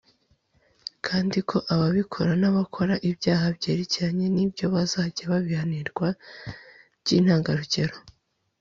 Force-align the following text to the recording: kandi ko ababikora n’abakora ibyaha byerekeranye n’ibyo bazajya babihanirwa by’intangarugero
kandi 1.05 1.37
ko 1.49 1.57
ababikora 1.73 2.31
n’abakora 2.41 2.93
ibyaha 3.09 3.45
byerekeranye 3.57 4.27
n’ibyo 4.35 4.65
bazajya 4.73 5.23
babihanirwa 5.31 6.07
by’intangarugero 7.01 7.97